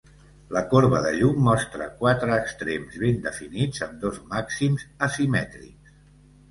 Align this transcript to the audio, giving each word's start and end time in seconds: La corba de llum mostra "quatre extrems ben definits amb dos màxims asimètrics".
La 0.55 0.61
corba 0.69 1.01
de 1.07 1.11
llum 1.17 1.37
mostra 1.47 1.89
"quatre 1.99 2.39
extrems 2.39 2.99
ben 3.05 3.23
definits 3.29 3.87
amb 3.89 4.03
dos 4.09 4.19
màxims 4.35 4.89
asimètrics". 5.11 5.97